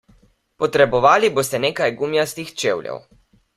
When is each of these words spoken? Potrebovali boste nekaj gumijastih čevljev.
Potrebovali 0.63 1.29
boste 1.35 1.61
nekaj 1.67 1.91
gumijastih 2.01 2.53
čevljev. 2.65 3.07